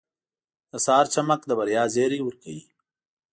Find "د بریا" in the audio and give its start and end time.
1.47-1.83